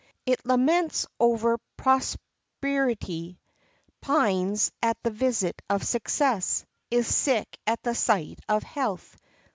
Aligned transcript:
It 0.25 0.43
laments 0.47 1.05
over 1.19 1.59
prosperity, 1.77 3.39
pines 4.01 4.71
at 4.81 4.97
the 5.03 5.11
visit 5.11 5.61
of 5.69 5.85
success, 5.85 6.65
is 6.89 7.05
sick 7.05 7.55
at 7.67 7.83
the 7.83 7.93
sight 7.93 8.39
of 8.49 8.63
health. 8.63 9.15